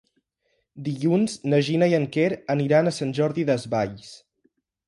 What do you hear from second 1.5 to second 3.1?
na Gina i en Quer aniran a